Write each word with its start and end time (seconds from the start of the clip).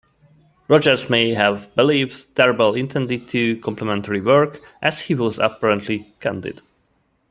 Rogers 0.67 1.11
may 1.11 1.35
have 1.35 1.69
believed 1.75 2.33
Tarbell 2.35 2.73
intended 2.73 3.35
a 3.35 3.55
complimentary 3.57 4.19
work, 4.19 4.59
as 4.81 5.01
he 5.01 5.13
was 5.13 5.37
apparently 5.37 6.11
candid. 6.19 6.63